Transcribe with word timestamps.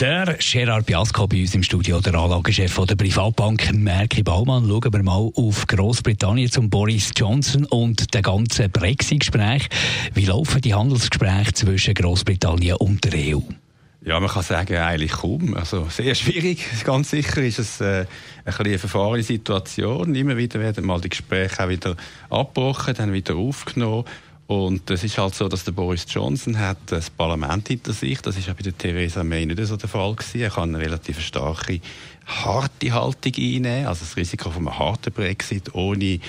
der 0.00 0.36
Gerard 0.40 0.86
Biasco 0.86 1.26
bei 1.26 1.42
uns 1.42 1.54
im 1.54 1.62
Studio, 1.62 2.00
der 2.00 2.14
Anlagechef 2.14 2.80
der 2.86 2.96
Privatbank 2.96 3.72
Merki 3.72 4.22
Baumann. 4.22 4.66
Schauen 4.66 4.92
wir 4.92 5.02
mal 5.02 5.30
auf 5.34 5.66
Großbritannien 5.66 6.50
zum 6.50 6.70
Boris 6.70 7.12
Johnson 7.16 7.64
und 7.66 8.12
den 8.14 8.22
ganzen 8.22 8.70
Brexit-Gespräch. 8.70 9.68
Wie 10.14 10.24
laufen 10.24 10.60
die 10.60 10.74
Handelsgespräche 10.74 11.52
zwischen 11.52 11.94
Großbritannien 11.94 12.76
und 12.76 13.04
der 13.04 13.36
EU? 13.36 13.40
Ja, 14.04 14.20
man 14.20 14.28
kann 14.28 14.42
sagen, 14.42 14.76
eigentlich 14.76 15.12
kaum. 15.12 15.54
Also 15.54 15.86
sehr 15.90 16.14
schwierig. 16.14 16.64
Ganz 16.84 17.10
sicher 17.10 17.42
ist 17.42 17.58
es 17.58 17.80
äh, 17.80 18.06
ein 18.44 18.54
eine 18.54 18.78
verfahrene 18.78 19.22
Situation. 19.22 20.14
Immer 20.14 20.36
wieder 20.36 20.60
werden 20.60 20.84
mal 20.84 21.00
die 21.00 21.08
Gespräche 21.08 21.64
auch 21.64 21.68
wieder 21.68 21.96
abgebrochen, 22.30 22.94
dann 22.94 23.12
wieder 23.12 23.36
aufgenommen. 23.36 24.04
Und 24.46 24.90
es 24.90 25.02
ist 25.02 25.16
halt 25.16 25.34
so, 25.34 25.48
dass 25.48 25.64
der 25.64 25.72
Boris 25.72 26.04
Johnson 26.08 26.58
hat 26.58 26.76
das 26.86 27.08
Parlament 27.08 27.68
hinter 27.68 27.94
sich. 27.94 28.20
Das 28.20 28.36
ist 28.36 28.46
ja 28.46 28.52
bei 28.52 28.62
der 28.62 28.76
Theresa 28.76 29.24
May 29.24 29.46
nicht 29.46 29.64
so 29.64 29.76
der 29.76 29.88
Fall 29.88 30.14
gewesen. 30.14 30.40
Er 30.40 30.50
kann 30.50 30.74
eine 30.74 30.84
relativ 30.84 31.20
starke, 31.20 31.80
harte 32.26 32.92
Haltung 32.92 33.32
einnehmen. 33.36 33.86
Also 33.86 34.04
das 34.04 34.16
Risiko 34.16 34.50
von 34.50 34.66
einem 34.66 34.78
harten 34.78 35.12
Brexit 35.12 35.74
ohne 35.74 36.20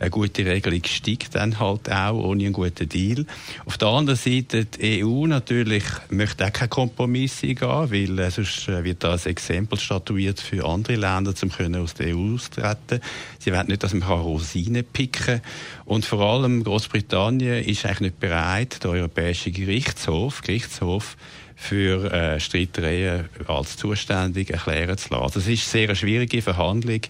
eine 0.00 0.08
gute 0.08 0.46
Regelung 0.46 0.80
steigt 0.86 1.34
dann 1.34 1.60
halt 1.60 1.92
auch, 1.92 2.14
ohne 2.14 2.44
einen 2.44 2.54
guten 2.54 2.88
Deal. 2.88 3.26
Auf 3.66 3.76
der 3.76 3.88
anderen 3.88 4.18
Seite, 4.18 4.64
die 4.64 5.04
EU 5.04 5.26
natürlich 5.26 5.84
möchte 6.08 6.46
auch 6.46 6.52
keinen 6.52 6.70
Kompromiss 6.70 7.42
eingehen, 7.42 7.90
weil 7.90 8.18
äh, 8.18 8.30
sonst 8.30 8.66
äh, 8.68 8.82
wird 8.82 9.04
da 9.04 9.12
ein 9.12 9.26
Exempel 9.26 9.78
statuiert 9.78 10.40
für 10.40 10.64
andere 10.66 10.96
Länder, 10.96 11.34
um 11.42 11.74
aus 11.76 11.94
der 11.94 12.16
EU 12.16 12.34
austreten. 12.34 13.00
Sie 13.38 13.52
wollen 13.52 13.66
nicht, 13.66 13.82
dass 13.82 13.92
man 13.92 14.08
Rosinen 14.08 14.84
picken 14.84 15.26
kann. 15.26 15.42
Und 15.84 16.06
vor 16.06 16.20
allem 16.20 16.64
Großbritannien 16.64 17.62
ist 17.62 17.84
eigentlich 17.84 18.00
nicht 18.00 18.20
bereit, 18.20 18.82
der 18.82 18.92
Europäische 18.92 19.50
Gerichtshof, 19.50 20.40
Gerichtshof 20.40 21.18
für 21.60 22.10
äh, 22.10 22.40
Streitereien 22.40 23.28
als 23.46 23.76
zuständig 23.76 24.50
erklären 24.50 24.96
zu 24.96 25.12
lassen. 25.12 25.34
Das 25.34 25.46
ist 25.46 25.74
eine 25.74 25.86
sehr 25.86 25.94
schwierige 25.94 26.40
Verhandlung 26.40 27.02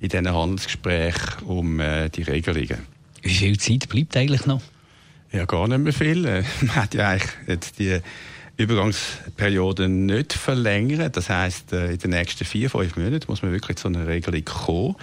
in 0.00 0.08
diesen 0.08 0.32
Handelsgesprächen 0.32 1.44
um 1.44 1.78
äh, 1.80 2.08
die 2.08 2.22
Regelungen. 2.22 2.86
Wie 3.20 3.28
viel 3.28 3.58
Zeit 3.58 3.90
bleibt 3.90 4.16
eigentlich 4.16 4.46
noch? 4.46 4.62
Ja, 5.32 5.44
gar 5.44 5.68
nicht 5.68 5.80
mehr 5.80 5.92
viel. 5.92 6.24
Äh, 6.24 6.44
man 6.62 6.76
hat 6.76 6.94
ja 6.94 7.10
eigentlich 7.10 7.30
jetzt 7.46 7.78
die 7.78 8.00
Übergangsperiode 8.56 9.88
nicht 9.90 10.32
verlängert. 10.32 11.18
Das 11.18 11.28
heißt, 11.28 11.74
äh, 11.74 11.92
in 11.92 11.98
den 11.98 12.10
nächsten 12.10 12.46
vier, 12.46 12.70
fünf 12.70 12.96
Monaten 12.96 13.26
muss 13.28 13.42
man 13.42 13.52
wirklich 13.52 13.76
zu 13.76 13.88
einer 13.88 14.06
Regelung 14.06 14.44
kommen. 14.46 14.96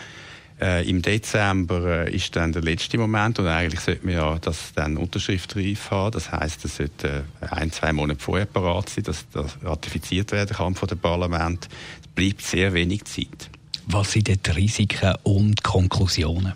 Äh, 0.60 0.90
Im 0.90 1.04
Dezember 1.04 2.08
äh, 2.08 2.16
ist 2.16 2.36
dann 2.36 2.52
der 2.52 2.64
letzte 2.64 2.98
Moment 2.98 3.38
und 3.38 3.48
eigentlich 3.48 3.80
sollte 3.80 4.06
man 4.06 4.16
ja 4.16 4.40
das 4.40 4.74
dann 4.74 4.98
unterschriftreif 4.98 5.92
haben. 5.92 6.12
Das 6.12 6.32
heißt, 6.32 6.66
es 6.66 6.78
sollte 6.78 7.26
äh, 7.42 7.46
ein, 7.52 7.72
zwei 7.72 7.94
Monate 7.94 8.20
vorher 8.20 8.48
parat 8.48 8.90
sein, 8.90 9.04
dass 9.04 9.30
das 9.32 9.58
ratifiziert 9.64 10.32
werden 10.32 10.56
kann 10.56 10.74
von 10.74 10.88
dem 10.88 10.98
Parlament. 10.98 11.68
Es 12.02 12.08
bleibt 12.08 12.42
sehr 12.42 12.74
wenig 12.74 13.06
Zeit. 13.06 13.52
Was 13.86 14.14
sind 14.14 14.28
die 14.28 14.52
Risiken 14.52 15.16
und 15.24 15.64
Konklusionen? 15.64 16.54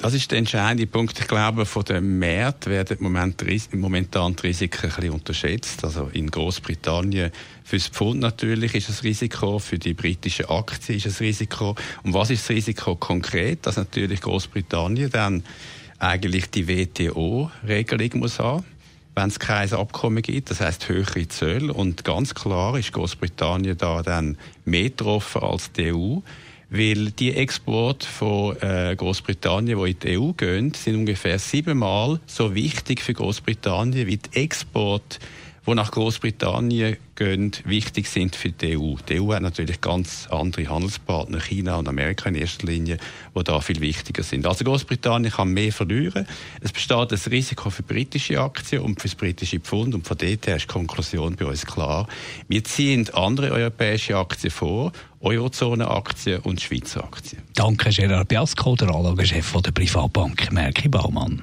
Das 0.00 0.14
ist 0.14 0.30
der 0.30 0.38
entscheidende 0.38 0.86
Punkt. 0.86 1.18
Ich 1.18 1.26
glaube, 1.26 1.66
von 1.66 1.84
dem 1.84 2.20
Markt 2.20 2.66
werden 2.66 2.98
momentan 3.00 4.36
die 4.36 4.46
Risiken 4.46 4.84
ein 4.84 4.94
bisschen 4.94 5.10
unterschätzt. 5.10 5.82
Also 5.82 6.08
in 6.12 6.30
Großbritannien 6.30 7.32
fürs 7.64 7.88
Pfund 7.88 8.20
natürlich 8.20 8.76
ist 8.76 8.88
es 8.88 9.02
Risiko, 9.02 9.58
für 9.58 9.76
die 9.76 9.94
britische 9.94 10.48
Aktie 10.50 10.94
ist 10.96 11.06
es 11.06 11.20
Risiko. 11.20 11.74
Und 12.04 12.14
was 12.14 12.30
ist 12.30 12.44
das 12.44 12.50
Risiko 12.50 12.94
konkret? 12.94 13.66
Dass 13.66 13.76
natürlich 13.76 14.20
Großbritannien 14.20 15.10
dann 15.10 15.42
eigentlich 15.98 16.48
die 16.50 16.68
WTO-Regelung 16.68 18.20
muss 18.20 18.38
haben 18.38 18.64
wenn 19.18 19.30
es 19.30 19.40
kein 19.40 19.72
Abkommen 19.72 20.22
gibt, 20.22 20.48
das 20.48 20.60
heißt 20.60 20.88
höhere 20.88 21.26
Zölle. 21.26 21.72
Und 21.72 22.04
ganz 22.04 22.36
klar 22.36 22.78
ist 22.78 22.92
Großbritannien 22.92 23.76
da 23.76 24.00
dann 24.02 24.38
mehr 24.64 24.90
getroffen 24.90 25.42
als 25.42 25.72
die 25.72 25.92
EU. 25.92 26.18
Weil 26.70 27.10
die 27.12 27.34
Exporte 27.34 28.06
von 28.06 28.56
äh, 28.60 28.94
Großbritannien, 28.94 29.78
die 29.78 29.90
in 29.90 29.98
die 29.98 30.18
EU 30.18 30.32
gehen, 30.32 30.74
sind 30.74 30.96
ungefähr 30.96 31.38
siebenmal 31.38 32.20
so 32.26 32.54
wichtig 32.54 33.00
für 33.00 33.14
Großbritannien 33.14 34.06
wie 34.06 34.18
die 34.18 34.36
Exporte 34.36 35.18
die 35.68 35.74
nach 35.74 35.90
Großbritannien 35.90 36.96
gehen, 37.14 37.52
wichtig 37.64 38.08
sind 38.08 38.36
für 38.36 38.50
die 38.50 38.78
EU. 38.78 38.94
Die 39.08 39.20
EU 39.20 39.34
hat 39.34 39.42
natürlich 39.42 39.80
ganz 39.80 40.26
andere 40.30 40.68
Handelspartner, 40.68 41.40
China 41.40 41.76
und 41.76 41.88
Amerika 41.88 42.28
in 42.28 42.36
erster 42.36 42.66
Linie, 42.66 42.98
die 43.36 43.44
da 43.44 43.60
viel 43.60 43.80
wichtiger 43.80 44.22
sind. 44.22 44.46
Also 44.46 44.64
Großbritannien 44.64 45.32
kann 45.32 45.48
mehr 45.48 45.72
verlieren. 45.72 46.26
Es 46.60 46.72
besteht 46.72 47.12
das 47.12 47.30
Risiko 47.30 47.70
für 47.70 47.82
britische 47.82 48.40
Aktien 48.40 48.82
und 48.82 49.00
für 49.00 49.08
das 49.08 49.14
britische 49.14 49.60
Pfund 49.60 49.94
und 49.94 50.06
von 50.06 50.16
dort 50.16 50.46
her 50.46 50.56
ist 50.56 50.62
die 50.62 50.72
Konklusion 50.72 51.36
bei 51.36 51.44
uns 51.44 51.66
klar. 51.66 52.08
Wir 52.48 52.64
ziehen 52.64 53.08
andere 53.12 53.50
europäische 53.50 54.16
Aktien 54.16 54.50
vor, 54.50 54.92
Eurozone-Aktien 55.20 56.40
und 56.40 56.60
Schweizer 56.60 57.04
Aktien. 57.04 57.42
Danke 57.54 57.90
Gerard 57.90 58.28
Biasco, 58.28 58.76
der 58.76 58.88
Anlagechef 58.94 59.52
der 59.60 59.72
Privatbank 59.72 60.50
Merki 60.52 60.88
Baumann. 60.88 61.42